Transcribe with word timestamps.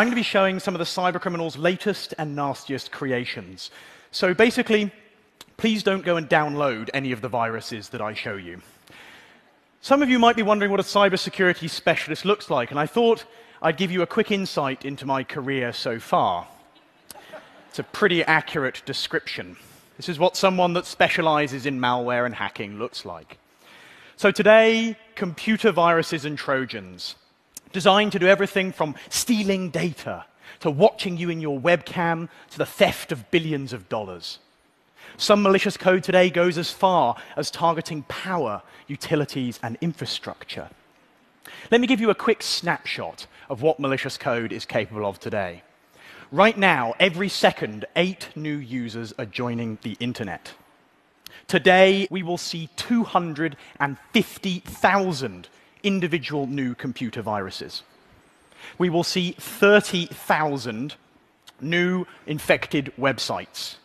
I'm 0.00 0.06
going 0.06 0.12
to 0.12 0.16
be 0.16 0.22
showing 0.22 0.60
some 0.60 0.74
of 0.74 0.78
the 0.78 0.86
cybercriminals' 0.86 1.58
latest 1.58 2.14
and 2.16 2.34
nastiest 2.34 2.90
creations. 2.90 3.70
So 4.12 4.32
basically, 4.32 4.90
please 5.58 5.82
don't 5.82 6.06
go 6.06 6.16
and 6.16 6.26
download 6.26 6.88
any 6.94 7.12
of 7.12 7.20
the 7.20 7.28
viruses 7.28 7.90
that 7.90 8.00
I 8.00 8.14
show 8.14 8.36
you. 8.36 8.62
Some 9.82 10.00
of 10.00 10.08
you 10.08 10.18
might 10.18 10.36
be 10.36 10.42
wondering 10.42 10.70
what 10.70 10.80
a 10.80 10.84
cybersecurity 10.84 11.68
specialist 11.68 12.24
looks 12.24 12.48
like, 12.48 12.70
and 12.70 12.80
I 12.80 12.86
thought 12.86 13.26
I'd 13.60 13.76
give 13.76 13.90
you 13.90 14.00
a 14.00 14.06
quick 14.06 14.30
insight 14.30 14.86
into 14.86 15.04
my 15.04 15.22
career 15.22 15.70
so 15.70 15.98
far. 15.98 16.48
It's 17.68 17.78
a 17.78 17.82
pretty 17.82 18.24
accurate 18.24 18.80
description. 18.86 19.58
This 19.98 20.08
is 20.08 20.18
what 20.18 20.34
someone 20.34 20.72
that 20.72 20.86
specializes 20.86 21.66
in 21.66 21.78
malware 21.78 22.24
and 22.24 22.34
hacking 22.34 22.78
looks 22.78 23.04
like. 23.04 23.36
So 24.16 24.30
today, 24.30 24.96
computer 25.14 25.72
viruses 25.72 26.24
and 26.24 26.38
Trojans, 26.38 27.16
designed 27.72 28.12
to 28.12 28.18
do 28.18 28.26
everything 28.26 28.72
from 28.72 28.94
stealing 29.08 29.70
data 29.70 30.24
to 30.60 30.70
watching 30.70 31.16
you 31.16 31.30
in 31.30 31.40
your 31.40 31.58
webcam 31.58 32.28
to 32.50 32.58
the 32.58 32.66
theft 32.66 33.10
of 33.12 33.30
billions 33.30 33.72
of 33.72 33.88
dollars. 33.88 34.40
Some 35.16 35.42
malicious 35.42 35.76
code 35.76 36.04
today 36.04 36.30
goes 36.30 36.56
as 36.58 36.70
far 36.70 37.16
as 37.36 37.50
targeting 37.50 38.04
power, 38.04 38.62
utilities, 38.86 39.58
and 39.62 39.76
infrastructure. 39.80 40.68
Let 41.70 41.80
me 41.80 41.86
give 41.86 42.00
you 42.00 42.10
a 42.10 42.14
quick 42.14 42.42
snapshot 42.42 43.26
of 43.48 43.62
what 43.62 43.80
malicious 43.80 44.18
code 44.18 44.52
is 44.52 44.66
capable 44.66 45.06
of 45.06 45.18
today. 45.18 45.62
Right 46.30 46.56
now, 46.56 46.94
every 47.00 47.28
second, 47.28 47.86
eight 47.96 48.28
new 48.36 48.56
users 48.56 49.12
are 49.18 49.26
joining 49.26 49.78
the 49.82 49.96
internet. 49.98 50.52
Today, 51.48 52.06
we 52.10 52.22
will 52.22 52.38
see 52.38 52.68
250,000 52.76 55.48
individual 55.82 56.46
new 56.46 56.74
computer 56.74 57.22
viruses. 57.22 57.82
We 58.78 58.90
will 58.90 59.04
see 59.04 59.32
30,000 59.32 60.94
new 61.60 62.06
infected 62.26 62.92
websites. 62.98 63.76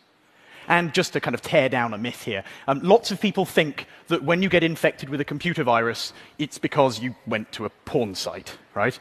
And 0.68 0.92
just 0.92 1.12
to 1.12 1.20
kind 1.20 1.34
of 1.34 1.42
tear 1.42 1.68
down 1.68 1.94
a 1.94 1.98
myth 1.98 2.24
here, 2.24 2.42
um, 2.66 2.80
lots 2.80 3.10
of 3.10 3.20
people 3.20 3.44
think 3.44 3.86
that 4.08 4.24
when 4.24 4.42
you 4.42 4.48
get 4.48 4.64
infected 4.64 5.08
with 5.08 5.20
a 5.20 5.24
computer 5.24 5.62
virus, 5.62 6.12
it's 6.38 6.58
because 6.58 7.00
you 7.00 7.14
went 7.26 7.52
to 7.52 7.64
a 7.64 7.70
porn 7.84 8.14
site, 8.14 8.56
right? 8.74 8.98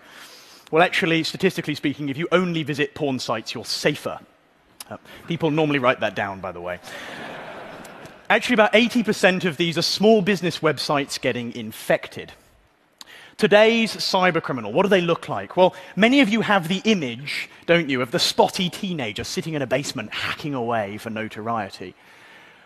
Well, 0.72 0.84
actually, 0.84 1.24
statistically 1.24 1.76
speaking, 1.76 2.10
if 2.10 2.18
you 2.18 2.28
only 2.32 2.64
visit 2.64 2.94
porn 2.94 3.20
sites, 3.20 3.54
you're 3.54 3.66
safer. 3.66 4.20
Uh, 4.90 4.98
people 5.28 5.50
normally 5.50 5.80
write 5.80 6.00
that 6.02 6.16
down, 6.16 6.40
by 6.40 6.52
the 6.52 6.62
way. 6.62 6.80
actually, 8.30 8.54
about 8.56 8.74
80% 8.74 9.46
of 9.46 9.58
these 9.58 9.78
are 9.78 9.84
small 9.84 10.22
business 10.22 10.60
websites 10.60 11.20
getting 11.20 11.56
infected. 11.56 12.32
Today's 13.38 13.94
cybercriminal, 13.94 14.72
what 14.72 14.84
do 14.84 14.90
they 14.90 15.02
look 15.02 15.28
like? 15.28 15.58
Well, 15.58 15.76
many 15.98 16.22
of 16.22 16.30
you 16.30 16.40
have 16.40 16.70
the 16.70 16.82
image, 16.86 17.50
don't 17.66 17.90
you, 17.90 18.02
of 18.02 18.12
the 18.12 18.20
spotty 18.20 18.70
teenager 18.70 19.26
sitting 19.26 19.56
in 19.56 19.62
a 19.62 19.68
basement 19.68 20.14
hacking 20.14 20.54
away 20.54 20.98
for 20.98 21.10
notoriety. 21.10 21.96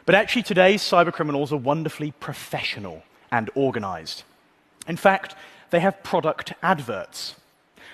But 0.06 0.14
actually, 0.14 0.44
today's 0.44 0.84
cybercriminals 0.84 1.52
are 1.52 1.58
wonderfully 1.58 2.12
professional 2.20 3.02
and 3.32 3.50
organized. 3.56 4.24
In 4.88 4.96
fact, 4.96 5.34
they 5.72 5.80
have 5.80 6.04
product 6.04 6.54
adverts. 6.62 7.36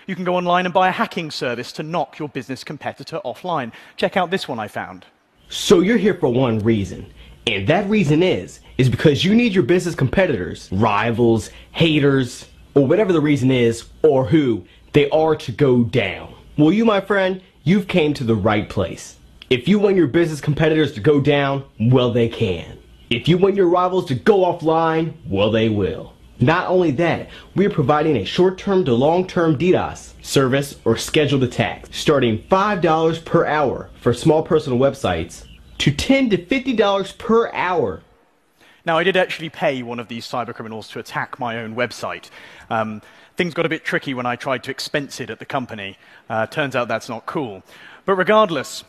You 0.05 0.15
can 0.15 0.25
go 0.25 0.35
online 0.35 0.65
and 0.65 0.73
buy 0.73 0.89
a 0.89 0.91
hacking 0.91 1.31
service 1.31 1.71
to 1.73 1.83
knock 1.83 2.19
your 2.19 2.27
business 2.27 2.65
competitor 2.65 3.21
offline. 3.23 3.71
Check 3.95 4.17
out 4.17 4.31
this 4.31 4.49
one 4.49 4.59
I 4.59 4.67
found. 4.67 5.05
So 5.47 5.79
you're 5.79 5.97
here 5.97 6.15
for 6.15 6.27
one 6.27 6.59
reason. 6.59 7.05
And 7.47 7.67
that 7.67 7.89
reason 7.89 8.21
is, 8.21 8.59
is 8.77 8.89
because 8.89 9.23
you 9.23 9.33
need 9.33 9.53
your 9.53 9.63
business 9.63 9.95
competitors, 9.95 10.67
rivals, 10.73 11.51
haters, 11.71 12.49
or 12.75 12.85
whatever 12.85 13.11
the 13.11 13.21
reason 13.21 13.49
is, 13.49 13.85
or 14.03 14.25
who 14.25 14.65
they 14.93 15.09
are 15.09 15.35
to 15.35 15.51
go 15.51 15.83
down. 15.83 16.33
Well, 16.57 16.71
you, 16.71 16.85
my 16.85 17.01
friend, 17.01 17.41
you've 17.63 17.87
came 17.87 18.13
to 18.13 18.23
the 18.23 18.35
right 18.35 18.69
place. 18.69 19.17
If 19.49 19.67
you 19.67 19.79
want 19.79 19.95
your 19.95 20.07
business 20.07 20.41
competitors 20.41 20.93
to 20.93 20.99
go 20.99 21.19
down, 21.19 21.65
well, 21.79 22.11
they 22.11 22.29
can. 22.29 22.77
If 23.09 23.27
you 23.27 23.37
want 23.37 23.55
your 23.55 23.67
rivals 23.67 24.05
to 24.07 24.15
go 24.15 24.39
offline, 24.39 25.13
well, 25.27 25.51
they 25.51 25.69
will. 25.69 26.13
Not 26.39 26.67
only 26.67 26.91
that, 26.91 27.29
we 27.55 27.65
are 27.65 27.69
providing 27.69 28.17
a 28.17 28.25
short-term 28.25 28.83
to 28.85 28.93
long-term 28.93 29.57
DDoS 29.57 30.13
service 30.23 30.75
or 30.83 30.97
scheduled 30.97 31.43
attack, 31.43 31.87
starting 31.91 32.39
$5 32.39 33.25
per 33.25 33.45
hour 33.45 33.89
for 34.01 34.13
small 34.13 34.43
personal 34.43 34.77
websites 34.77 35.45
to 35.77 35.91
10 35.91 36.31
to 36.31 36.37
$50 36.37 37.17
per 37.17 37.51
hour. 37.53 38.01
Now, 38.85 38.99
I 38.99 39.03
did 39.03 39.17
actually 39.17 39.49
pay 39.49 39.81
one 39.81 39.99
of 39.99 40.07
these 40.07 40.27
cybercriminals 40.27 40.91
to 40.91 40.99
attack 40.99 41.39
my 41.39 41.57
own 41.57 41.75
website. 41.75 42.29
Um, 42.69 43.01
things 43.35 43.55
got 43.55 43.65
a 43.65 43.69
bit 43.69 43.83
tricky 43.83 44.13
when 44.13 44.27
I 44.27 44.35
tried 44.35 44.63
to 44.65 44.71
expense 44.71 45.19
it 45.19 45.31
at 45.31 45.39
the 45.39 45.45
company. 45.45 45.97
Uh, 46.29 46.45
turns 46.45 46.75
out 46.75 46.87
that's 46.87 47.09
not 47.09 47.25
cool. 47.25 47.63
But 48.05 48.13
regardless, 48.13 48.83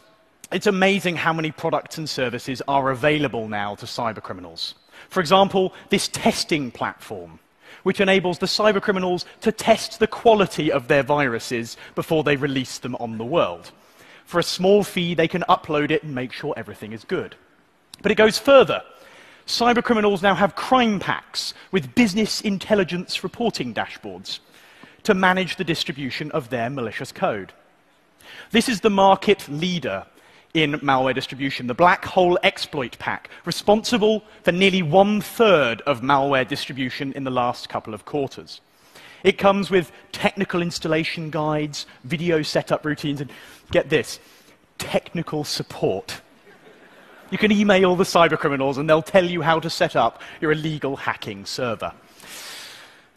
it's 0.53 0.67
amazing 0.67 1.17
how 1.17 1.33
many 1.33 1.51
products 1.51 1.97
and 1.97 2.09
services 2.09 2.61
are 2.69 2.91
available 2.91 3.49
now 3.49 3.75
to 3.77 3.87
cybercriminals. 3.87 4.75
For 5.09 5.21
example, 5.21 5.73
this 5.89 6.09
testing 6.09 6.71
platform, 6.71 7.39
which 7.83 8.01
enables 8.01 8.39
the 8.39 8.47
cybercriminals 8.47 9.25
to 9.41 9.51
test 9.51 9.99
the 9.99 10.07
quality 10.07 10.71
of 10.71 10.89
their 10.89 11.03
viruses 11.03 11.79
before 11.95 12.23
they 12.23 12.37
release 12.37 12.77
them 12.79 12.97
on 12.97 13.17
the 13.17 13.25
world. 13.25 13.73
For 14.27 14.41
a 14.41 14.43
small 14.43 14.85
fee, 14.85 15.15
they 15.15 15.29
can 15.29 15.45
upload 15.49 15.91
it 15.91 16.03
and 16.03 16.15
make 16.15 16.33
sure 16.33 16.53
everything 16.55 16.93
is 16.93 17.05
good. 17.05 17.35
But 18.03 18.13
it 18.13 18.17
goes 18.17 18.39
further. 18.39 18.83
Cybercriminals 19.47 20.23
now 20.23 20.35
have 20.35 20.57
crime 20.57 20.99
packs 20.99 21.55
with 21.71 21.95
business 21.95 22.41
intelligence 22.41 23.23
reporting 23.23 23.73
dashboards 23.73 24.41
to 25.05 25.15
manage 25.15 25.55
the 25.55 25.63
distribution 25.63 26.33
of 26.33 26.51
their 26.51 26.69
malicious 26.69 27.13
code. 27.13 27.53
This 28.51 28.69
is 28.69 28.81
the 28.81 28.91
market 28.91 29.49
leader 29.49 30.05
in 30.53 30.73
malware 30.81 31.15
distribution, 31.15 31.69
the 31.69 31.75
Black 31.75 32.05
Hole 32.05 32.37
Exploit 32.43 32.99
Pack, 32.99 33.31
responsible 33.45 34.25
for 34.43 34.51
nearly 34.51 34.83
one 34.83 35.21
third 35.21 35.81
of 35.83 36.01
malware 36.01 36.49
distribution 36.49 37.13
in 37.13 37.23
the 37.23 37.31
last 37.31 37.69
couple 37.69 37.95
of 37.95 38.05
quarters. 38.05 38.61
It 39.23 39.39
comes 39.39 39.71
with 39.71 39.93
technical 40.11 40.61
installation 40.61 41.31
guides, 41.31 41.87
video 42.03 42.43
setup 42.43 42.85
routines, 42.85 43.21
and 43.21 43.31
get 43.71 43.91
this 43.91 44.19
technical 44.79 45.45
support. 45.45 46.21
You 47.31 47.39
can 47.39 47.51
email 47.51 47.97
the 47.97 48.05
cybercriminals 48.05 48.77
and 48.79 48.89
they'll 48.89 49.03
tell 49.03 49.25
you 49.25 49.43
how 49.43 49.59
to 49.59 49.69
set 49.69 49.97
up 49.97 50.23
your 50.41 50.53
illegal 50.53 50.95
hacking 50.95 51.45
server. 51.45 51.93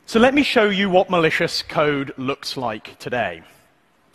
So 0.07 0.19
let 0.19 0.33
me 0.33 0.41
show 0.41 0.69
you 0.69 0.89
what 0.89 1.11
malicious 1.11 1.61
code 1.61 2.13
looks 2.17 2.57
like 2.57 2.97
today. 2.97 3.43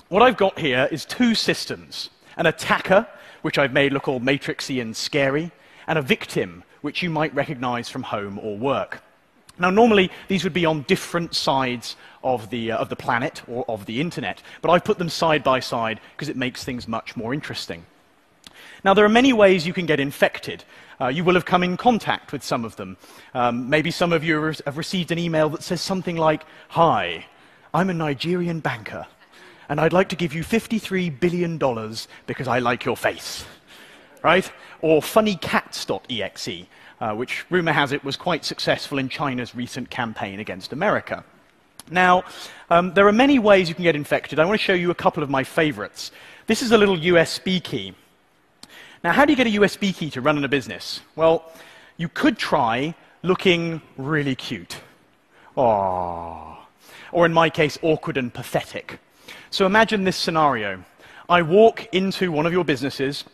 What 0.09 0.23
I've 0.23 0.37
got 0.37 0.59
here 0.59 0.89
is 0.91 1.05
two 1.05 1.35
systems 1.35 2.11
an 2.37 2.47
attacker, 2.47 3.07
which 3.43 3.59
I've 3.59 3.73
made 3.73 3.93
look 3.93 4.09
all 4.09 4.19
matrixy 4.19 4.83
and 4.83 4.97
scary, 4.97 5.53
and 5.87 5.97
a 5.97 6.03
victim, 6.03 6.65
which 6.81 7.01
you 7.01 7.11
might 7.11 7.33
recognize 7.33 7.89
from 7.89 8.03
home 8.03 8.41
or 8.41 8.59
work. 8.59 9.01
Now, 9.57 9.71
normally, 9.71 10.11
these 10.27 10.43
would 10.43 10.53
be 10.53 10.67
on 10.67 10.83
different 10.83 11.37
sides 11.37 11.95
of 12.25 12.51
the, 12.51 12.73
uh, 12.73 12.79
of 12.79 12.89
the 12.89 12.97
planet 12.97 13.43
or 13.47 13.65
of 13.69 13.87
the 13.87 14.01
internet, 14.01 14.43
but 14.61 14.73
I've 14.73 14.83
put 14.83 14.99
them 14.99 15.09
side 15.09 15.45
by 15.45 15.61
side 15.61 16.01
because 16.17 16.29
it 16.29 16.37
makes 16.37 16.65
things 16.65 16.89
much 16.89 17.17
more 17.17 17.33
interesting. 17.33 17.87
Now, 18.85 18.95
there 18.95 19.05
are 19.05 19.11
many 19.11 19.33
ways 19.33 19.67
you 19.67 19.73
can 19.73 19.87
get 19.87 19.99
infected. 19.99 20.63
Uh, 21.01 21.09
you 21.09 21.25
will 21.25 21.35
have 21.35 21.45
come 21.45 21.63
in 21.63 21.77
contact 21.77 22.33
with 22.33 22.45
some 22.45 22.65
of 22.65 22.77
them. 22.77 22.97
Um, 23.33 23.69
maybe 23.69 23.91
some 23.91 24.13
of 24.13 24.23
you 24.23 24.41
have 24.67 24.77
received 24.77 25.11
an 25.11 25.19
email 25.19 25.49
that 25.51 25.63
says 25.63 25.81
something 25.81 26.17
like, 26.17 26.45
Hi, 26.69 27.27
I'm 27.73 27.91
a 27.91 27.95
Nigerian 27.95 28.61
banker 28.61 29.07
and 29.69 29.81
I'd 29.81 29.93
like 29.93 30.09
to 30.11 30.17
give 30.17 30.35
you 30.35 30.43
$53 30.43 31.19
billion 31.21 31.59
because 32.27 32.49
I 32.49 32.59
like 32.59 32.85
your 32.85 32.97
face. 32.97 33.45
Right? 34.23 34.51
Or 34.81 35.01
funnycats.exe, 35.01 36.67
uh, 37.01 37.15
which 37.15 37.45
rumor 37.51 37.73
has 37.73 37.93
it 37.93 38.05
was 38.05 38.17
quite 38.17 38.45
successful 38.45 38.99
in 38.99 39.09
China's 39.09 39.55
recent 39.55 39.91
campaign 39.91 40.41
against 40.41 40.73
America. 40.73 41.25
Now, 41.91 42.25
um, 42.71 42.95
there 42.95 43.07
are 43.07 43.13
many 43.13 43.39
ways 43.39 43.69
you 43.69 43.75
can 43.75 43.85
get 43.85 43.97
infected. 43.97 44.39
I 44.39 44.45
want 44.47 44.59
to 44.59 44.65
show 44.65 44.73
you 44.73 44.91
a 44.91 44.95
couple 44.95 45.23
of 45.23 45.29
my 45.29 45.45
favorites. 45.45 46.11
This 46.47 46.63
is 46.63 46.73
a 46.73 46.79
little 46.79 46.97
USB 46.97 47.63
key. 47.63 47.95
Now, 49.05 49.13
how 49.13 49.27
do 49.27 49.33
you 49.35 49.37
get 49.37 49.47
a 49.47 49.51
USB 49.51 49.95
key 49.95 50.09
to 50.13 50.23
run 50.23 50.39
in 50.39 50.45
a 50.45 50.49
business? 50.49 51.03
Well, 51.15 51.53
you 51.99 52.09
could 52.09 52.39
try 52.39 52.95
looking 53.23 53.83
really 53.99 54.35
cute. 54.35 54.81
Aww. 55.59 56.57
Or 57.13 57.27
in 57.27 57.33
my 57.35 57.51
case, 57.51 57.77
awkward 57.83 58.17
and 58.17 58.33
pathetic. 58.33 58.99
So 59.51 59.67
imagine 59.67 60.05
this 60.05 60.17
scenario. 60.17 60.83
I 61.29 61.43
walk 61.43 61.87
into 61.93 62.33
one 62.33 62.47
of 62.47 62.53
your 62.55 62.65
businesses, 62.65 63.25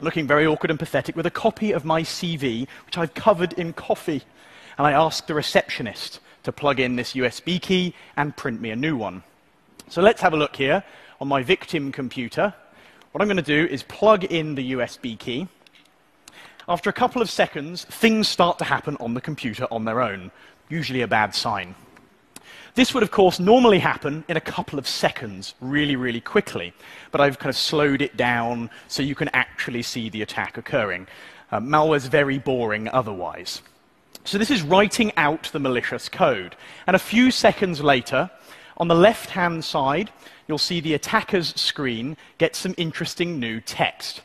looking 0.00 0.26
very 0.26 0.46
awkward 0.46 0.70
and 0.70 0.78
pathetic, 0.78 1.14
with 1.16 1.26
a 1.26 1.30
copy 1.30 1.72
of 1.72 1.84
my 1.84 2.00
CV, 2.00 2.66
which 2.86 2.96
I've 2.96 3.12
covered 3.12 3.52
in 3.52 3.74
coffee. 3.74 4.22
And 4.78 4.86
I 4.86 4.92
ask 4.92 5.26
the 5.26 5.34
receptionist 5.34 6.20
to 6.44 6.50
plug 6.50 6.80
in 6.80 6.96
this 6.96 7.12
USB 7.12 7.60
key 7.60 7.94
and 8.16 8.34
print 8.34 8.62
me 8.62 8.70
a 8.70 8.76
new 8.76 8.96
one. 8.96 9.22
So 9.90 10.00
let's 10.00 10.22
have 10.22 10.32
a 10.32 10.38
look 10.38 10.56
here 10.56 10.82
on 11.20 11.28
my 11.28 11.42
victim 11.42 11.92
computer. 11.92 12.54
What 13.12 13.22
I'm 13.22 13.26
going 13.26 13.38
to 13.38 13.42
do 13.42 13.66
is 13.66 13.82
plug 13.82 14.22
in 14.22 14.54
the 14.54 14.72
USB 14.72 15.18
key. 15.18 15.48
After 16.68 16.88
a 16.88 16.92
couple 16.92 17.20
of 17.20 17.28
seconds, 17.28 17.84
things 17.84 18.28
start 18.28 18.56
to 18.58 18.64
happen 18.64 18.96
on 19.00 19.14
the 19.14 19.20
computer 19.20 19.66
on 19.72 19.84
their 19.84 20.00
own, 20.00 20.30
usually 20.68 21.02
a 21.02 21.08
bad 21.08 21.34
sign. 21.34 21.74
This 22.76 22.94
would, 22.94 23.02
of 23.02 23.10
course, 23.10 23.40
normally 23.40 23.80
happen 23.80 24.24
in 24.28 24.36
a 24.36 24.40
couple 24.40 24.78
of 24.78 24.86
seconds, 24.86 25.54
really, 25.60 25.96
really 25.96 26.20
quickly. 26.20 26.72
But 27.10 27.20
I've 27.20 27.40
kind 27.40 27.50
of 27.50 27.56
slowed 27.56 28.00
it 28.00 28.16
down 28.16 28.70
so 28.86 29.02
you 29.02 29.16
can 29.16 29.28
actually 29.32 29.82
see 29.82 30.08
the 30.08 30.22
attack 30.22 30.56
occurring. 30.56 31.08
Uh, 31.50 31.58
malware's 31.58 32.06
very 32.06 32.38
boring 32.38 32.86
otherwise. 32.90 33.60
So 34.22 34.38
this 34.38 34.52
is 34.52 34.62
writing 34.62 35.10
out 35.16 35.50
the 35.52 35.58
malicious 35.58 36.08
code. 36.08 36.54
And 36.86 36.94
a 36.94 37.00
few 37.00 37.32
seconds 37.32 37.80
later, 37.80 38.30
on 38.80 38.88
the 38.88 38.94
left-hand 38.94 39.62
side, 39.62 40.10
you'll 40.48 40.56
see 40.56 40.80
the 40.80 40.94
attacker's 40.94 41.54
screen 41.60 42.16
get 42.38 42.56
some 42.56 42.74
interesting 42.78 43.38
new 43.38 43.60
text. 43.60 44.22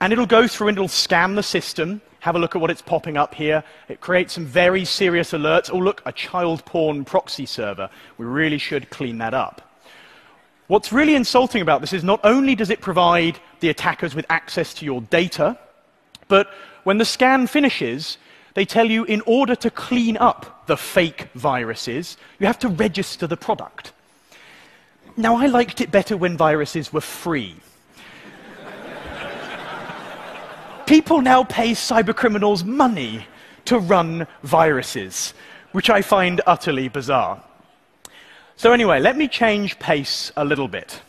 And 0.00 0.12
it'll 0.12 0.26
go 0.26 0.48
through 0.48 0.66
and 0.68 0.76
it'll 0.76 0.88
scan 0.88 1.36
the 1.36 1.44
system, 1.44 2.00
have 2.22 2.36
a 2.36 2.38
look 2.38 2.54
at 2.54 2.60
what 2.60 2.70
it's 2.70 2.80
popping 2.80 3.16
up 3.16 3.34
here. 3.34 3.64
It 3.88 4.00
creates 4.00 4.34
some 4.34 4.46
very 4.46 4.84
serious 4.84 5.32
alerts. 5.32 5.70
Oh, 5.72 5.78
look, 5.78 6.02
a 6.06 6.12
child 6.12 6.64
porn 6.64 7.04
proxy 7.04 7.46
server. 7.46 7.90
We 8.16 8.26
really 8.26 8.58
should 8.58 8.90
clean 8.90 9.18
that 9.18 9.34
up. 9.34 9.60
What's 10.68 10.92
really 10.92 11.16
insulting 11.16 11.62
about 11.62 11.80
this 11.80 11.92
is 11.92 12.04
not 12.04 12.20
only 12.22 12.54
does 12.54 12.70
it 12.70 12.80
provide 12.80 13.40
the 13.58 13.70
attackers 13.70 14.14
with 14.14 14.24
access 14.30 14.72
to 14.74 14.84
your 14.84 15.00
data, 15.00 15.58
but 16.28 16.48
when 16.84 16.98
the 16.98 17.04
scan 17.04 17.48
finishes, 17.48 18.18
they 18.54 18.64
tell 18.64 18.88
you 18.88 19.02
in 19.02 19.20
order 19.26 19.56
to 19.56 19.68
clean 19.68 20.16
up 20.16 20.68
the 20.68 20.76
fake 20.76 21.28
viruses, 21.34 22.16
you 22.38 22.46
have 22.46 22.58
to 22.60 22.68
register 22.68 23.26
the 23.26 23.36
product. 23.36 23.92
Now, 25.16 25.34
I 25.34 25.46
liked 25.46 25.80
it 25.80 25.90
better 25.90 26.16
when 26.16 26.36
viruses 26.36 26.92
were 26.92 27.00
free. 27.00 27.56
People 30.86 31.22
now 31.22 31.44
pay 31.44 31.72
cybercriminals 31.72 32.64
money 32.64 33.26
to 33.64 33.78
run 33.78 34.26
viruses, 34.42 35.34
which 35.72 35.88
I 35.88 36.02
find 36.02 36.40
utterly 36.46 36.88
bizarre. 36.88 37.42
So, 38.56 38.72
anyway, 38.72 39.00
let 39.00 39.16
me 39.16 39.28
change 39.28 39.78
pace 39.78 40.30
a 40.36 40.44
little 40.44 40.68
bit. 40.68 41.00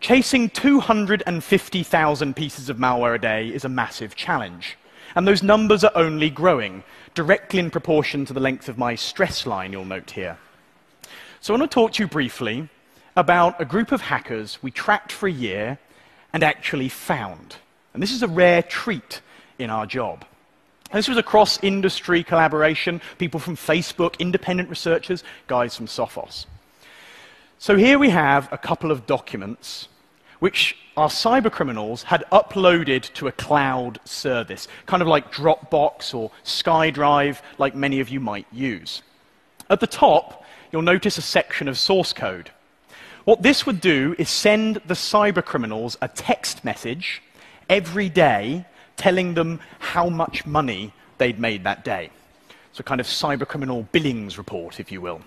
Chasing 0.00 0.50
250,000 0.50 2.36
pieces 2.36 2.68
of 2.68 2.76
malware 2.76 3.14
a 3.14 3.18
day 3.18 3.48
is 3.48 3.64
a 3.64 3.68
massive 3.68 4.14
challenge. 4.14 4.76
And 5.14 5.26
those 5.26 5.42
numbers 5.42 5.84
are 5.84 5.92
only 5.94 6.28
growing, 6.28 6.82
directly 7.14 7.58
in 7.58 7.70
proportion 7.70 8.24
to 8.26 8.32
the 8.32 8.40
length 8.40 8.68
of 8.68 8.76
my 8.76 8.94
stress 8.94 9.46
line, 9.46 9.72
you'll 9.72 9.84
note 9.84 10.10
here. 10.10 10.36
So 11.40 11.54
I 11.54 11.58
want 11.58 11.70
to 11.70 11.74
talk 11.74 11.92
to 11.92 12.02
you 12.02 12.08
briefly 12.08 12.68
about 13.16 13.60
a 13.60 13.64
group 13.64 13.92
of 13.92 14.02
hackers 14.02 14.62
we 14.62 14.70
tracked 14.70 15.12
for 15.12 15.26
a 15.26 15.32
year 15.32 15.78
and 16.32 16.42
actually 16.42 16.88
found. 16.88 17.56
And 17.96 18.02
this 18.02 18.12
is 18.12 18.22
a 18.22 18.28
rare 18.28 18.62
treat 18.62 19.22
in 19.58 19.70
our 19.70 19.86
job. 19.86 20.26
This 20.92 21.08
was 21.08 21.16
a 21.16 21.22
cross 21.22 21.58
industry 21.62 22.22
collaboration, 22.22 23.00
people 23.16 23.40
from 23.40 23.56
Facebook, 23.56 24.18
independent 24.18 24.68
researchers, 24.68 25.24
guys 25.46 25.74
from 25.74 25.86
Sophos. 25.86 26.44
So 27.58 27.74
here 27.74 27.98
we 27.98 28.10
have 28.10 28.52
a 28.52 28.58
couple 28.58 28.90
of 28.90 29.06
documents 29.06 29.88
which 30.40 30.76
our 30.98 31.08
cybercriminals 31.08 32.02
had 32.02 32.22
uploaded 32.30 33.10
to 33.14 33.28
a 33.28 33.32
cloud 33.32 33.98
service, 34.04 34.68
kind 34.84 35.00
of 35.00 35.08
like 35.08 35.32
Dropbox 35.32 36.14
or 36.14 36.30
SkyDrive, 36.44 37.40
like 37.56 37.74
many 37.74 38.00
of 38.00 38.10
you 38.10 38.20
might 38.20 38.46
use. 38.52 39.00
At 39.70 39.80
the 39.80 39.86
top, 39.86 40.44
you'll 40.70 40.82
notice 40.82 41.16
a 41.16 41.22
section 41.22 41.66
of 41.66 41.78
source 41.78 42.12
code. 42.12 42.50
What 43.24 43.40
this 43.40 43.64
would 43.64 43.80
do 43.80 44.14
is 44.18 44.28
send 44.28 44.82
the 44.84 44.92
cybercriminals 44.92 45.96
a 46.02 46.08
text 46.08 46.62
message 46.62 47.22
every 47.68 48.08
day 48.08 48.64
telling 48.96 49.34
them 49.34 49.60
how 49.78 50.08
much 50.08 50.46
money 50.46 50.92
they'd 51.18 51.38
made 51.38 51.64
that 51.64 51.84
day. 51.84 52.10
So, 52.72 52.80
a 52.80 52.84
kind 52.84 53.00
of 53.00 53.06
cybercriminal 53.06 53.90
billings 53.92 54.38
report, 54.38 54.80
if 54.80 54.92
you 54.92 55.00
will. 55.00 55.22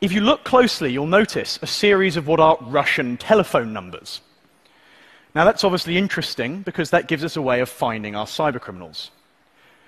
If 0.00 0.12
you 0.12 0.20
look 0.20 0.44
closely, 0.44 0.92
you'll 0.92 1.06
notice 1.06 1.58
a 1.62 1.66
series 1.66 2.16
of 2.16 2.26
what 2.26 2.40
are 2.40 2.58
Russian 2.60 3.16
telephone 3.16 3.72
numbers. 3.72 4.20
Now, 5.34 5.44
that's 5.44 5.64
obviously 5.64 5.96
interesting 5.96 6.62
because 6.62 6.90
that 6.90 7.08
gives 7.08 7.24
us 7.24 7.36
a 7.36 7.42
way 7.42 7.60
of 7.60 7.68
finding 7.68 8.14
our 8.14 8.26
cybercriminals. 8.26 9.10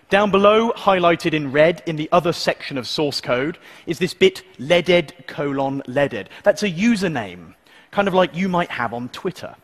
Down 0.09 0.30
below, 0.30 0.71
highlighted 0.73 1.33
in 1.33 1.50
red 1.50 1.83
in 1.87 1.97
the 1.97 2.09
other 2.12 2.33
section 2.33 2.78
of 2.78 2.87
source 2.87 3.21
code, 3.21 3.59
is 3.87 3.99
this 3.99 4.14
bit 4.14 4.42
leaded 4.59 5.12
colon 5.26 5.83
leaded. 5.87 6.30
That's 6.44 6.62
a 6.62 6.71
username, 6.71 7.54
kind 7.90 8.06
of 8.06 8.14
like 8.14 8.35
you 8.35 8.49
might 8.49 8.71
have 8.71 8.94
on 8.94 9.09
Twitter. 9.09 9.56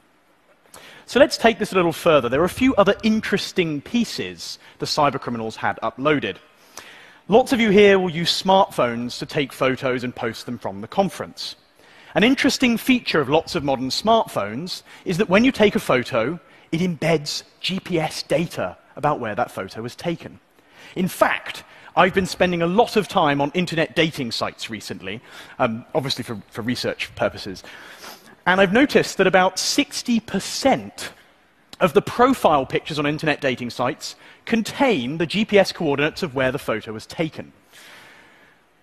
So 1.11 1.19
let's 1.19 1.37
take 1.37 1.59
this 1.59 1.73
a 1.73 1.75
little 1.75 1.93
further. 1.93 2.29
There 2.29 2.41
are 2.41 2.45
a 2.45 2.49
few 2.49 2.73
other 2.77 2.95
interesting 3.03 3.81
pieces 3.81 4.61
the 4.79 4.87
cybercriminals 4.87 5.57
had 5.57 5.77
uploaded. 5.83 6.37
Lots 7.27 7.53
of 7.53 7.59
you 7.59 7.71
here 7.71 7.99
will 7.99 8.13
use 8.13 8.31
smartphones 8.31 9.19
to 9.19 9.27
take 9.27 9.53
photos 9.53 10.05
and 10.05 10.15
post 10.15 10.47
them 10.47 10.57
from 10.57 10.83
the 10.83 10.87
conference. 10.87 11.57
An 12.15 12.23
interesting 12.23 12.77
feature 12.77 13.21
of 13.21 13.29
lots 13.29 13.57
of 13.57 13.65
modern 13.65 13.89
smartphones 13.89 14.85
is 15.05 15.19
that 15.19 15.29
when 15.29 15.43
you 15.45 15.51
take 15.51 15.75
a 15.75 15.81
photo, 15.81 16.39
it 16.71 16.81
embeds 16.81 17.43
GPS 17.61 18.25
data 18.29 18.77
about 18.95 19.19
where 19.19 19.35
that 19.35 19.51
photo 19.51 19.83
was 19.83 19.97
taken. 19.97 20.39
In 20.95 21.09
fact, 21.09 21.65
I've 21.97 22.15
been 22.15 22.27
spending 22.27 22.63
a 22.63 22.69
lot 22.69 22.95
of 22.95 23.09
time 23.09 23.41
on 23.41 23.51
internet 23.53 23.97
dating 23.97 24.31
sites 24.31 24.71
recently, 24.71 25.21
um, 25.59 25.85
obviously 25.93 26.23
for, 26.23 26.41
for 26.51 26.63
research 26.63 27.13
purposes. 27.17 27.65
And 28.51 28.61
I've 28.61 28.73
noticed 28.73 29.19
that 29.19 29.29
about 29.29 29.59
60% 29.59 31.11
of 31.79 31.93
the 31.93 32.03
profile 32.03 32.67
pictures 32.67 32.99
on 32.99 33.07
internet 33.07 33.41
dating 33.41 33.71
sites 33.71 34.17
contain 34.45 35.19
the 35.19 35.27
GPS 35.29 35.73
coordinates 35.73 36.25
of 36.25 36.35
where 36.35 36.51
the 36.51 36.59
photo 36.59 36.93
was 36.93 37.07
taken. 37.07 37.53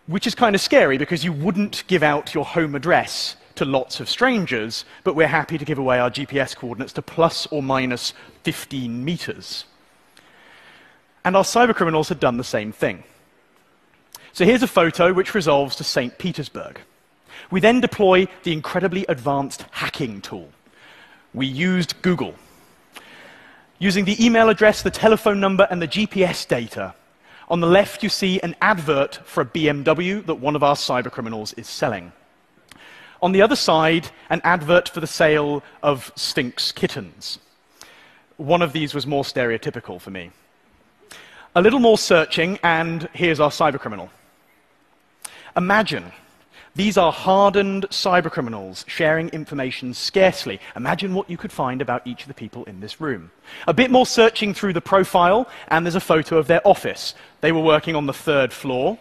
Which 0.06 0.26
is 0.26 0.36
kind 0.36 0.56
of 0.56 0.62
scary 0.62 0.98
because 0.98 1.26
you 1.26 1.34
wouldn't 1.34 1.84
give 1.88 2.02
out 2.02 2.34
your 2.34 2.46
home 2.46 2.76
address 2.76 3.36
to 3.56 3.66
lots 3.66 4.00
of 4.00 4.08
strangers, 4.08 4.86
but 5.04 5.16
we're 5.16 5.28
happy 5.28 5.58
to 5.58 5.66
give 5.66 5.80
away 5.80 6.00
our 6.00 6.12
GPS 6.12 6.56
coordinates 6.56 6.94
to 6.94 7.02
plus 7.02 7.46
or 7.48 7.62
minus 7.62 8.14
15 8.44 9.04
meters. 9.04 9.66
And 11.26 11.36
our 11.36 11.44
cybercriminals 11.44 12.08
had 12.08 12.22
done 12.22 12.38
the 12.38 12.46
same 12.46 12.72
thing. 12.72 13.04
So 14.32 14.46
here's 14.46 14.64
a 14.64 14.68
photo 14.68 15.12
which 15.12 15.36
resolves 15.36 15.76
to 15.76 15.84
St. 15.84 16.18
Petersburg. 16.18 16.80
We 17.50 17.60
then 17.60 17.80
deploy 17.80 18.28
the 18.44 18.54
incredibly 18.54 19.06
advanced 19.08 19.66
hacking 19.72 20.22
tool. 20.22 20.50
We 21.34 21.46
used 21.46 22.02
Google. 22.02 22.36
Using 23.80 24.06
the 24.06 24.24
email 24.24 24.50
address, 24.50 24.82
the 24.82 24.92
telephone 24.92 25.40
number, 25.40 25.68
and 25.70 25.82
the 25.82 25.88
GPS 25.88 26.48
data, 26.48 26.94
on 27.50 27.62
the 27.62 27.68
left 27.68 28.04
you 28.04 28.10
see 28.10 28.40
an 28.42 28.56
advert 28.62 29.20
for 29.24 29.42
a 29.42 29.46
BMW 29.46 30.26
that 30.26 30.36
one 30.36 30.56
of 30.56 30.64
our 30.64 30.76
cybercriminals 30.76 31.58
is 31.58 31.68
selling. 31.68 32.12
On 33.22 33.32
the 33.32 33.42
other 33.42 33.56
side, 33.56 34.10
an 34.30 34.42
advert 34.44 34.90
for 34.90 35.00
the 35.00 35.08
sale 35.08 35.64
of 35.82 36.12
Sphynx 36.16 36.72
kittens. 36.72 37.40
One 38.36 38.62
of 38.62 38.74
these 38.74 38.94
was 38.94 39.08
more 39.08 39.24
stereotypical 39.24 40.00
for 40.00 40.12
me. 40.12 40.32
A 41.56 41.62
little 41.62 41.80
more 41.80 41.98
searching, 41.98 42.60
and 42.64 43.10
here's 43.14 43.40
our 43.40 43.50
cybercriminal. 43.50 44.10
Imagine 45.56 46.12
these 46.78 46.96
are 46.96 47.12
hardened 47.12 47.88
cybercriminals 47.90 48.88
sharing 48.88 49.30
information 49.30 49.96
scarcely. 49.96 50.60
Imagine 50.76 51.16
what 51.16 51.28
you 51.28 51.36
could 51.36 51.52
find 51.52 51.82
about 51.82 52.06
each 52.06 52.22
of 52.22 52.28
the 52.28 52.36
people 52.36 52.64
in 52.66 52.80
this 52.80 53.02
room. 53.02 53.32
A 53.68 53.74
bit 53.74 53.90
more 53.90 54.06
searching 54.06 54.54
through 54.54 54.74
the 54.74 54.82
profile, 54.82 55.50
and 55.70 55.84
there's 55.84 55.96
a 55.96 56.00
photo 56.00 56.38
of 56.38 56.46
their 56.46 56.66
office. 56.68 57.16
They 57.42 57.52
were 57.52 57.64
working 57.64 57.96
on 57.96 58.06
the 58.06 58.14
third 58.14 58.54
floor. 58.54 59.00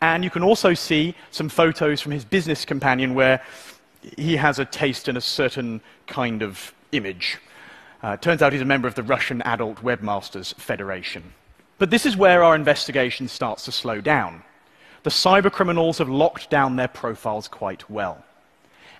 And 0.00 0.22
you 0.22 0.30
can 0.30 0.44
also 0.44 0.74
see 0.74 1.16
some 1.32 1.48
photos 1.48 2.00
from 2.00 2.12
his 2.12 2.24
business 2.24 2.64
companion 2.64 3.14
where 3.14 3.42
he 4.16 4.36
has 4.36 4.60
a 4.60 4.64
taste 4.64 5.08
in 5.08 5.16
a 5.16 5.20
certain 5.20 5.80
kind 6.06 6.40
of 6.40 6.72
image. 6.92 7.38
Uh, 8.00 8.16
turns 8.16 8.42
out 8.42 8.52
he's 8.52 8.62
a 8.62 8.64
member 8.64 8.86
of 8.86 8.94
the 8.94 9.02
Russian 9.02 9.42
Adult 9.42 9.82
Webmasters 9.82 10.54
Federation. 10.54 11.24
But 11.78 11.90
this 11.90 12.06
is 12.06 12.16
where 12.16 12.44
our 12.44 12.54
investigation 12.54 13.26
starts 13.26 13.64
to 13.64 13.72
slow 13.72 14.00
down. 14.00 14.44
The 15.08 15.14
cybercriminals 15.14 16.00
have 16.00 16.10
locked 16.10 16.50
down 16.50 16.76
their 16.76 16.86
profiles 16.86 17.48
quite 17.48 17.88
well. 17.88 18.22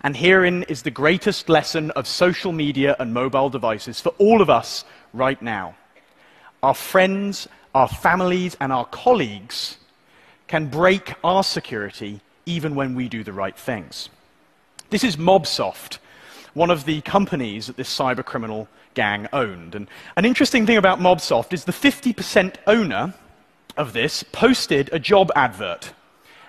And 0.01 0.17
herein 0.17 0.63
is 0.63 0.81
the 0.81 0.91
greatest 0.91 1.51
lesson 1.51 1.91
of 1.91 2.07
social 2.07 2.51
media 2.51 2.97
and 2.99 3.13
mobile 3.13 3.51
devices 3.51 4.01
for 4.01 4.15
all 4.17 4.41
of 4.41 4.49
us 4.49 4.87
right 5.13 5.43
now. 5.43 5.77
Our 6.63 6.73
friends, 6.73 7.47
our 7.75 7.89
families, 7.89 8.57
and 8.59 8.73
our 8.73 8.87
colleagues 8.87 9.77
can 10.47 10.69
break 10.69 11.13
our 11.23 11.45
security 11.45 12.23
even 12.47 12.75
when 12.75 12.95
we 12.95 13.11
do 13.11 13.23
the 13.23 13.35
right 13.35 13.59
things. 13.59 14.09
This 14.89 15.05
is 15.05 15.19
Mobsoft, 15.19 15.99
one 16.55 16.71
of 16.71 16.87
the 16.87 17.03
companies 17.03 17.67
that 17.67 17.77
this 17.77 17.95
cyber 17.95 18.25
criminal 18.25 18.67
gang 18.95 19.29
owned. 19.31 19.75
And 19.75 19.89
an 20.17 20.25
interesting 20.25 20.65
thing 20.65 20.79
about 20.79 21.01
Mobsoft 21.01 21.53
is 21.53 21.67
the 21.67 21.73
50% 21.73 22.55
owner 22.67 23.13
of 23.77 23.93
this 23.93 24.23
posted 24.23 24.89
a 24.91 24.99
job 24.99 25.31
advert. 25.37 25.93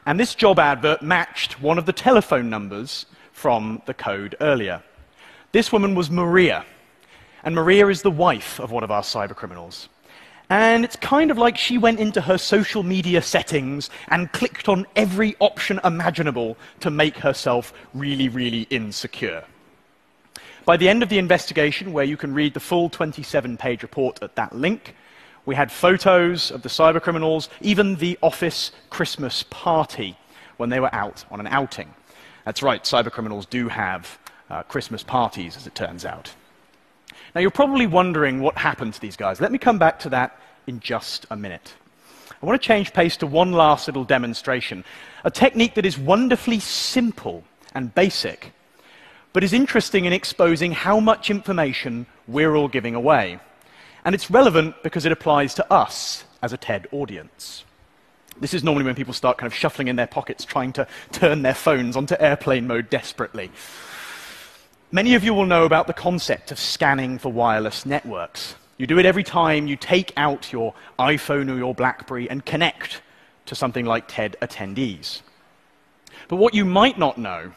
And 0.06 0.20
this 0.20 0.36
job 0.36 0.60
advert 0.60 1.01
matched 1.01 1.62
one 1.62 1.77
of 1.77 1.86
the 1.86 1.94
telephone 1.94 2.50
numbers 2.50 3.06
from 3.32 3.82
the 3.86 3.94
code 3.94 4.36
earlier. 4.41 4.84
This 5.51 5.72
woman 5.72 5.96
was 5.96 6.10
Maria. 6.10 6.65
And 7.44 7.56
Maria 7.56 7.88
is 7.88 8.01
the 8.01 8.12
wife 8.12 8.60
of 8.60 8.72
one 8.72 8.84
of 8.84 8.91
our 8.91 9.01
cyber 9.01 9.36
criminals. 9.36 9.89
And 10.50 10.84
it's 10.84 10.96
kind 10.96 11.29
of 11.29 11.38
like 11.38 11.58
she 11.58 11.77
went 11.77 12.00
into 12.00 12.22
her 12.22 12.38
social 12.38 12.82
media 12.82 13.22
settings 13.22 13.89
and 14.08 14.32
clicked 14.32 14.68
on 14.68 14.88
every 14.96 15.36
option 15.39 15.79
imaginable 15.84 16.58
to 16.79 16.89
make 16.89 17.18
herself 17.18 17.72
really, 17.94 18.29
really 18.29 18.63
insecure. 18.72 19.44
By 20.65 20.75
the 20.77 20.89
end 20.89 21.03
of 21.03 21.10
the 21.10 21.20
investigation, 21.20 21.94
where 21.94 22.06
you 22.06 22.18
can 22.18 22.34
read 22.34 22.53
the 22.53 22.60
full 22.60 22.89
27 22.89 23.58
page 23.58 23.84
report 23.84 24.22
at 24.24 24.36
that 24.36 24.56
link, 24.56 24.96
we 25.50 25.56
had 25.56 25.72
photos 25.72 26.51
of 26.51 26.62
the 26.62 26.70
cybercriminals, 26.70 27.50
even 27.60 27.96
the 27.96 28.20
office 28.22 28.72
Christmas 28.91 29.41
party 29.50 30.15
when 30.58 30.70
they 30.70 30.79
were 30.79 30.94
out 30.94 31.25
on 31.32 31.39
an 31.39 31.48
outing. 31.48 31.91
That's 32.46 32.62
right, 32.62 32.84
cybercriminals 32.84 33.50
do 33.50 33.68
have 33.68 34.20
uh, 34.51 34.62
Christmas 34.62 35.01
parties, 35.01 35.58
as 35.58 35.65
it 35.65 35.74
turns 35.74 36.06
out. 36.06 36.36
Now, 37.34 37.41
you're 37.41 37.50
probably 37.50 37.88
wondering 37.88 38.41
what 38.41 38.60
happened 38.60 38.94
to 38.94 39.01
these 39.01 39.15
guys. 39.15 39.41
Let 39.41 39.51
me 39.51 39.58
come 39.58 39.79
back 39.79 39.98
to 40.01 40.10
that 40.10 40.39
in 40.68 40.82
just 40.82 41.25
a 41.32 41.36
minute. 41.36 41.74
I 42.39 42.46
want 42.46 42.62
to 42.62 42.68
change 42.68 42.94
pace 42.94 43.18
to 43.18 43.25
one 43.25 43.51
last 43.51 43.88
little 43.88 44.03
demonstration, 44.03 44.86
a 45.24 45.32
technique 45.32 45.74
that 45.74 45.86
is 45.86 45.98
wonderfully 45.98 46.60
simple 46.60 47.44
and 47.74 47.96
basic, 47.96 48.53
but 49.34 49.44
is 49.44 49.53
interesting 49.53 50.06
in 50.06 50.13
exposing 50.13 50.74
how 50.74 51.00
much 51.00 51.32
information 51.32 52.06
we're 52.27 52.56
all 52.56 52.68
giving 52.68 52.94
away. 52.94 53.39
And 54.06 54.15
it's 54.15 54.32
relevant 54.32 54.75
because 54.84 55.06
it 55.06 55.12
applies 55.12 55.53
to 55.56 55.74
us 55.74 56.24
as 56.41 56.53
a 56.53 56.58
TED 56.58 56.88
audience. 56.91 57.65
This 58.39 58.53
is 58.53 58.63
normally 58.63 58.86
when 58.86 58.96
people 58.96 59.13
start 59.13 59.38
kind 59.38 59.51
of 59.51 59.53
shuffling 59.56 59.89
in 59.89 59.98
their 59.98 60.08
pockets, 60.08 60.46
trying 60.46 60.72
to 60.74 60.88
turn 61.12 61.41
their 61.41 61.53
phones 61.53 61.98
onto 61.98 62.15
airplane 62.20 62.68
mode 62.68 62.89
desperately. 62.89 63.51
Many 64.91 65.13
of 65.15 65.24
you 65.24 65.34
will 65.34 65.46
know 65.46 65.65
about 65.65 65.88
the 65.88 65.94
concept 65.94 66.51
of 66.51 66.60
scanning 66.60 67.20
for 67.20 67.32
wireless 67.32 67.86
networks. 67.86 68.56
You 68.77 68.88
do 68.88 68.98
it 68.98 69.06
every 69.06 69.24
time 69.24 69.68
you 69.68 69.75
take 69.75 70.13
out 70.15 70.53
your 70.53 70.74
iPhone 70.98 71.53
or 71.53 71.58
your 71.58 71.75
Blackberry 71.75 72.29
and 72.29 72.46
connect 72.46 73.01
to 73.46 73.56
something 73.56 73.86
like 73.86 74.08
TED 74.08 74.38
attendees. 74.41 75.22
But 76.29 76.38
what 76.38 76.53
you 76.53 76.63
might 76.63 76.98
not 76.98 77.18
know 77.18 77.51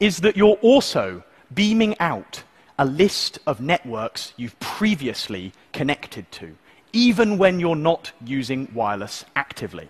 is 0.00 0.18
that 0.18 0.36
you're 0.36 0.58
also 0.60 1.22
beaming 1.54 1.94
out 2.00 2.42
a 2.80 2.84
list 2.84 3.38
of 3.46 3.60
networks 3.60 4.32
you've 4.36 4.58
previously 4.58 5.52
connected 5.72 6.30
to, 6.32 6.56
even 6.92 7.38
when 7.38 7.60
you're 7.60 7.76
not 7.76 8.10
using 8.24 8.66
wireless 8.74 9.24
actively. 9.36 9.88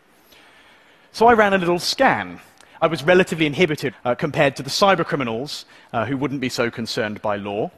So 1.12 1.26
I 1.26 1.32
ran 1.32 1.54
a 1.54 1.59
little 1.59 1.78
scan 1.78 2.40
I 2.82 2.87
was 2.87 3.02
relatively 3.02 3.44
inhibited 3.44 3.94
uh, 4.06 4.14
compared 4.14 4.56
to 4.56 4.62
the 4.62 4.70
cyber 4.70 5.04
criminals 5.04 5.66
uh, 5.92 6.06
who 6.06 6.16
wouldn't 6.16 6.40
be 6.40 6.49
so 6.49 6.70
concerned 6.70 7.20
by 7.20 7.37
law. 7.37 7.70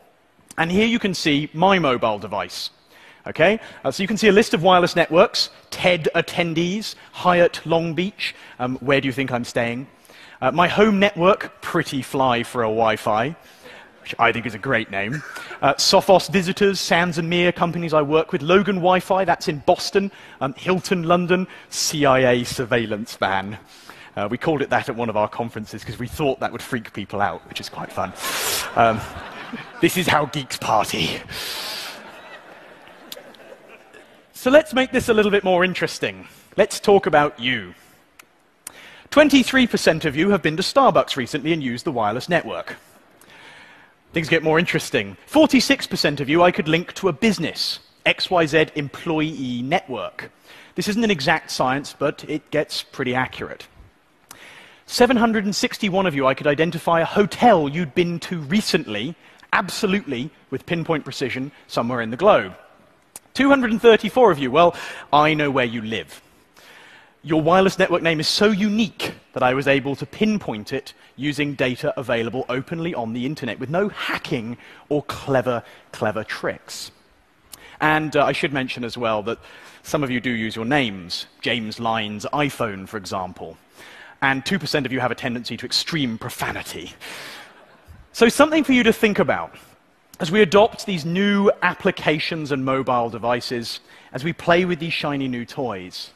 And 0.56 0.70
here 0.70 0.86
you 0.86 1.00
can 1.00 1.12
see 1.12 1.50
my 1.52 1.80
mobile 1.80 2.20
device. 2.20 2.70
Okay? 3.26 3.58
Uh, 3.84 3.90
so 3.90 4.02
you 4.02 4.06
can 4.06 4.16
see 4.16 4.28
a 4.28 4.32
list 4.32 4.54
of 4.54 4.62
wireless 4.62 4.94
networks, 4.94 5.50
TED 5.70 6.08
attendees, 6.14 6.94
Hyatt 7.12 7.66
Long 7.66 7.94
Beach. 7.94 8.34
Um, 8.60 8.76
where 8.76 9.00
do 9.00 9.08
you 9.08 9.12
think 9.12 9.32
I'm 9.32 9.44
staying? 9.44 9.88
Uh, 10.40 10.52
my 10.52 10.68
home 10.68 11.00
network, 11.00 11.60
pretty 11.62 12.02
fly 12.02 12.44
for 12.44 12.62
a 12.62 12.66
Wi 12.66 12.94
Fi, 12.94 13.34
which 14.02 14.14
I 14.18 14.32
think 14.32 14.46
is 14.46 14.54
a 14.54 14.58
great 14.58 14.90
name. 14.90 15.22
Uh, 15.60 15.74
Sophos 15.74 16.28
visitors, 16.30 16.80
Sands 16.80 17.18
and 17.18 17.30
Meer 17.30 17.52
companies 17.52 17.94
I 17.94 18.02
work 18.02 18.32
with, 18.32 18.42
Logan 18.42 18.76
Wi 18.76 19.00
Fi, 19.00 19.24
that's 19.24 19.48
in 19.48 19.58
Boston, 19.60 20.10
um, 20.40 20.54
Hilton 20.54 21.04
London, 21.04 21.46
CIA 21.70 22.44
surveillance 22.44 23.16
van. 23.16 23.58
Uh, 24.16 24.28
we 24.30 24.36
called 24.36 24.60
it 24.60 24.70
that 24.70 24.88
at 24.88 24.96
one 24.96 25.08
of 25.08 25.16
our 25.16 25.28
conferences 25.28 25.82
because 25.82 25.98
we 25.98 26.08
thought 26.08 26.40
that 26.40 26.52
would 26.52 26.60
freak 26.60 26.92
people 26.92 27.20
out, 27.20 27.48
which 27.48 27.60
is 27.60 27.68
quite 27.68 27.90
fun. 27.90 28.12
Um, 28.76 29.00
this 29.80 29.96
is 29.96 30.06
how 30.06 30.26
geeks 30.26 30.58
party. 30.58 31.18
So 34.32 34.50
let's 34.50 34.74
make 34.74 34.90
this 34.90 35.08
a 35.08 35.14
little 35.14 35.30
bit 35.30 35.44
more 35.44 35.64
interesting. 35.64 36.26
Let's 36.56 36.80
talk 36.80 37.06
about 37.06 37.38
you. 37.38 37.74
23% 39.10 40.04
of 40.04 40.16
you 40.16 40.30
have 40.30 40.42
been 40.42 40.56
to 40.56 40.62
Starbucks 40.62 41.16
recently 41.16 41.52
and 41.52 41.62
used 41.62 41.84
the 41.84 41.92
wireless 41.92 42.28
network. 42.28 42.76
Things 44.12 44.28
get 44.28 44.42
more 44.42 44.58
interesting. 44.58 45.16
46% 45.30 46.20
of 46.20 46.28
you 46.28 46.42
I 46.42 46.50
could 46.50 46.68
link 46.68 46.92
to 46.94 47.08
a 47.08 47.12
business, 47.12 47.78
XYZ 48.04 48.70
employee 48.76 49.62
network. 49.62 50.30
This 50.74 50.86
isn't 50.88 51.02
an 51.02 51.10
exact 51.10 51.50
science, 51.50 51.94
but 51.98 52.22
it 52.28 52.50
gets 52.50 52.82
pretty 52.82 53.14
accurate. 53.14 53.66
761 54.84 56.06
of 56.06 56.14
you, 56.14 56.26
I 56.26 56.34
could 56.34 56.46
identify 56.46 57.00
a 57.00 57.06
hotel 57.06 57.70
you'd 57.70 57.94
been 57.94 58.20
to 58.20 58.40
recently, 58.40 59.14
absolutely 59.54 60.30
with 60.50 60.66
pinpoint 60.66 61.04
precision, 61.04 61.50
somewhere 61.66 62.02
in 62.02 62.10
the 62.10 62.16
globe. 62.18 62.54
234 63.32 64.30
of 64.30 64.38
you, 64.38 64.50
well, 64.50 64.76
I 65.10 65.32
know 65.32 65.50
where 65.50 65.64
you 65.64 65.80
live. 65.80 66.20
Your 67.22 67.40
wireless 67.40 67.78
network 67.78 68.02
name 68.02 68.20
is 68.20 68.28
so 68.28 68.50
unique 68.50 69.14
that 69.32 69.42
I 69.42 69.54
was 69.54 69.68
able 69.68 69.94
to 69.96 70.06
pinpoint 70.06 70.72
it 70.72 70.92
using 71.16 71.54
data 71.54 71.94
available 71.96 72.44
openly 72.48 72.94
on 72.94 73.12
the 73.12 73.24
internet 73.26 73.58
with 73.58 73.70
no 73.70 73.88
hacking 73.88 74.56
or 74.88 75.02
clever, 75.04 75.62
clever 75.92 76.24
tricks. 76.24 76.90
And 77.80 78.16
uh, 78.16 78.24
I 78.24 78.32
should 78.32 78.52
mention 78.52 78.84
as 78.84 78.98
well 78.98 79.22
that 79.24 79.38
some 79.82 80.02
of 80.02 80.10
you 80.10 80.20
do 80.20 80.30
use 80.30 80.56
your 80.56 80.64
names. 80.64 81.26
James 81.40 81.78
Lyne's 81.78 82.26
iPhone, 82.32 82.88
for 82.88 82.96
example 82.96 83.56
and 84.22 84.44
2% 84.44 84.86
of 84.86 84.92
you 84.92 85.00
have 85.00 85.10
a 85.10 85.16
tendency 85.16 85.56
to 85.56 85.66
extreme 85.66 86.16
profanity. 86.16 86.92
So, 88.12 88.28
something 88.28 88.62
for 88.64 88.72
you 88.72 88.84
to 88.84 88.92
think 88.92 89.18
about 89.18 89.54
as 90.20 90.30
we 90.30 90.40
adopt 90.40 90.86
these 90.86 91.04
new 91.04 91.50
applications 91.62 92.52
and 92.52 92.64
mobile 92.64 93.10
devices, 93.10 93.80
as 94.12 94.22
we 94.22 94.32
play 94.32 94.64
with 94.64 94.78
these 94.78 94.92
shiny 94.92 95.26
new 95.26 95.44
toys. 95.44 96.10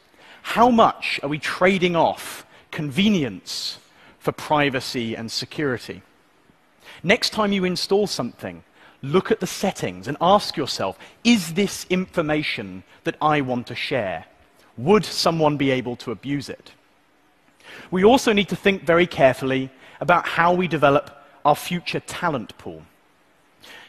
How 0.46 0.70
much 0.70 1.18
are 1.24 1.28
we 1.28 1.40
trading 1.40 1.96
off 1.96 2.46
convenience 2.70 3.78
for 4.20 4.30
privacy 4.30 5.16
and 5.16 5.30
security? 5.30 6.02
Next 7.02 7.30
time 7.30 7.50
you 7.52 7.64
install 7.64 8.06
something, 8.06 8.62
look 9.02 9.32
at 9.32 9.40
the 9.40 9.46
settings 9.46 10.06
and 10.06 10.16
ask 10.20 10.56
yourself 10.56 10.98
is 11.24 11.54
this 11.54 11.84
information 11.90 12.84
that 13.02 13.16
I 13.20 13.40
want 13.40 13.66
to 13.66 13.74
share? 13.74 14.24
Would 14.78 15.04
someone 15.04 15.56
be 15.56 15.72
able 15.72 15.96
to 15.96 16.12
abuse 16.12 16.48
it? 16.48 16.70
We 17.90 18.04
also 18.04 18.32
need 18.32 18.48
to 18.50 18.56
think 18.56 18.84
very 18.84 19.06
carefully 19.06 19.68
about 20.00 20.28
how 20.28 20.54
we 20.54 20.68
develop 20.68 21.26
our 21.44 21.56
future 21.56 22.00
talent 22.00 22.56
pool. 22.56 22.82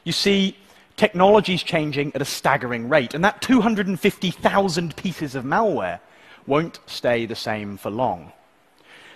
You 0.04 0.12
see, 0.12 0.58
technology 0.96 1.54
is 1.54 1.64
changing 1.64 2.14
at 2.16 2.22
a 2.22 2.26
staggering 2.26 2.90
rate, 2.90 3.14
and 3.14 3.24
that 3.24 3.44
250,000 3.44 4.96
pieces 4.96 5.36
of 5.36 5.46
malware 5.46 6.00
won't 6.48 6.80
stay 6.88 7.26
the 7.26 7.36
same 7.36 7.78
for 7.78 7.92
long. 7.92 8.32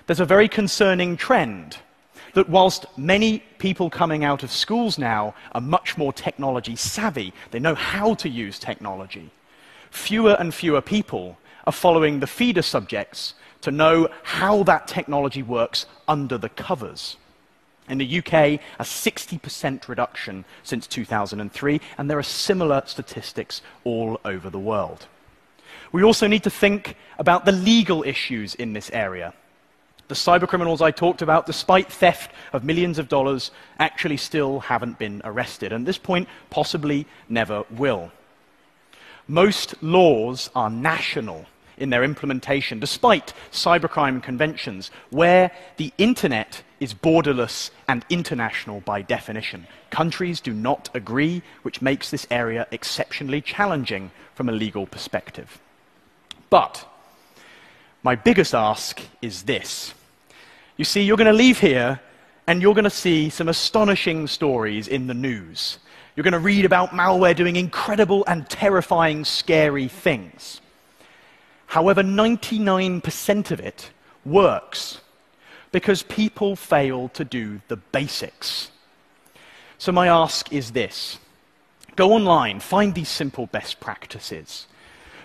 There's 0.05 0.19
a 0.19 0.25
very 0.25 0.47
concerning 0.47 1.17
trend 1.17 1.77
that 2.33 2.49
whilst 2.49 2.85
many 2.97 3.39
people 3.57 3.89
coming 3.89 4.23
out 4.23 4.43
of 4.43 4.51
schools 4.51 4.97
now 4.97 5.33
are 5.53 5.61
much 5.61 5.97
more 5.97 6.13
technology 6.13 6.75
savvy, 6.75 7.33
they 7.51 7.59
know 7.59 7.75
how 7.75 8.13
to 8.15 8.29
use 8.29 8.59
technology, 8.59 9.31
fewer 9.89 10.35
and 10.39 10.53
fewer 10.53 10.81
people 10.81 11.37
are 11.65 11.73
following 11.73 12.19
the 12.19 12.27
feeder 12.27 12.61
subjects 12.61 13.33
to 13.61 13.71
know 13.71 14.09
how 14.23 14.63
that 14.63 14.87
technology 14.87 15.43
works 15.43 15.85
under 16.07 16.37
the 16.37 16.49
covers. 16.49 17.17
In 17.87 17.97
the 17.97 18.19
UK, 18.19 18.33
a 18.79 18.83
60% 18.83 19.87
reduction 19.87 20.45
since 20.63 20.87
2003, 20.87 21.81
and 21.97 22.09
there 22.09 22.17
are 22.17 22.23
similar 22.23 22.81
statistics 22.85 23.61
all 23.83 24.19
over 24.23 24.49
the 24.49 24.59
world. 24.59 25.07
We 25.91 26.03
also 26.03 26.27
need 26.27 26.43
to 26.43 26.49
think 26.49 26.95
about 27.19 27.45
the 27.45 27.51
legal 27.51 28.03
issues 28.03 28.55
in 28.55 28.73
this 28.73 28.89
area. 28.91 29.33
The 30.07 30.15
cybercriminals 30.15 30.81
I 30.81 30.91
talked 30.91 31.21
about, 31.21 31.45
despite 31.45 31.91
theft 31.91 32.31
of 32.53 32.63
millions 32.63 32.97
of 32.97 33.09
dollars, 33.09 33.51
actually 33.79 34.17
still 34.17 34.61
haven't 34.61 34.99
been 34.99 35.21
arrested, 35.23 35.71
and 35.71 35.83
at 35.83 35.85
this 35.85 35.97
point, 35.97 36.27
possibly 36.49 37.07
never 37.29 37.63
will. 37.71 38.11
Most 39.27 39.81
laws 39.81 40.49
are 40.55 40.69
national 40.69 41.45
in 41.77 41.89
their 41.89 42.03
implementation, 42.03 42.79
despite 42.79 43.33
cybercrime 43.51 44.21
conventions, 44.21 44.91
where 45.09 45.51
the 45.77 45.93
internet 45.97 46.61
is 46.79 46.93
borderless 46.93 47.71
and 47.87 48.05
international 48.09 48.81
by 48.81 49.01
definition. 49.01 49.67
Countries 49.89 50.41
do 50.41 50.53
not 50.53 50.89
agree, 50.93 51.41
which 51.63 51.81
makes 51.81 52.11
this 52.11 52.27
area 52.29 52.67
exceptionally 52.71 53.41
challenging 53.41 54.11
from 54.35 54.49
a 54.49 54.53
legal 54.53 54.85
perspective. 54.85 55.59
But 56.51 56.85
my 58.03 58.13
biggest 58.13 58.53
ask 58.53 59.01
is 59.23 59.43
this. 59.43 59.95
You 60.77 60.85
see, 60.85 61.01
you're 61.01 61.17
going 61.17 61.25
to 61.25 61.33
leave 61.33 61.59
here 61.59 61.99
and 62.45 62.61
you're 62.61 62.75
going 62.75 62.83
to 62.83 62.89
see 62.89 63.29
some 63.29 63.47
astonishing 63.47 64.27
stories 64.27 64.87
in 64.87 65.07
the 65.07 65.13
news. 65.13 65.79
You're 66.15 66.23
going 66.23 66.33
to 66.33 66.39
read 66.39 66.65
about 66.65 66.89
malware 66.89 67.35
doing 67.35 67.55
incredible 67.55 68.23
and 68.27 68.47
terrifying, 68.49 69.23
scary 69.23 69.87
things. 69.87 70.59
However, 71.67 72.03
99% 72.03 73.51
of 73.51 73.59
it 73.61 73.91
works 74.25 74.99
because 75.71 76.03
people 76.03 76.57
fail 76.57 77.07
to 77.09 77.23
do 77.23 77.61
the 77.69 77.77
basics. 77.77 78.71
So, 79.77 79.93
my 79.93 80.07
ask 80.07 80.51
is 80.51 80.71
this 80.71 81.17
go 81.95 82.11
online, 82.11 82.59
find 82.59 82.93
these 82.93 83.07
simple 83.07 83.45
best 83.47 83.79
practices. 83.79 84.67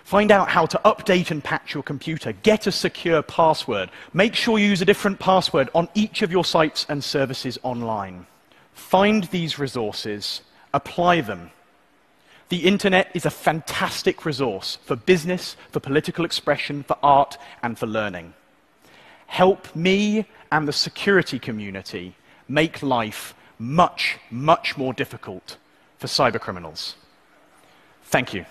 Find 0.07 0.31
out 0.31 0.47
how 0.47 0.65
to 0.65 0.79
update 0.85 1.31
and 1.31 1.43
patch 1.43 1.73
your 1.73 1.83
computer. 1.83 2.31
Get 2.31 2.65
a 2.65 2.71
secure 2.71 3.21
password. 3.21 3.91
Make 4.13 4.35
sure 4.35 4.57
you 4.57 4.69
use 4.69 4.81
a 4.81 4.85
different 4.85 5.19
password 5.19 5.69
on 5.75 5.89
each 5.95 6.21
of 6.21 6.31
your 6.31 6.45
sites 6.45 6.85
and 6.87 7.03
services 7.03 7.59
online. 7.61 8.25
Find 8.73 9.25
these 9.25 9.59
resources, 9.59 10.41
apply 10.73 11.21
them, 11.21 11.51
the 12.49 12.65
internet 12.65 13.11
is 13.13 13.25
a 13.25 13.29
fantastic 13.29 14.25
resource 14.25 14.77
for 14.85 14.95
business, 14.95 15.57
for 15.71 15.81
political 15.81 16.23
expression, 16.23 16.83
for 16.83 16.97
art, 17.03 17.37
and 17.61 17.77
for 17.77 17.87
learning. 17.87 18.33
Help 19.27 19.75
me 19.75 20.25
and 20.49 20.67
the 20.67 20.73
security 20.73 21.39
community 21.39 22.15
make 22.47 22.81
life 22.81 23.35
much, 23.59 24.17
much 24.31 24.77
more 24.77 24.93
difficult 24.93 25.57
for 25.97 26.07
cybercriminals. 26.07 26.93
Thank 28.05 28.33
you. 28.33 28.45